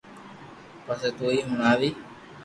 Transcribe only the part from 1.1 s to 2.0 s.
تو ھي ھڻاوي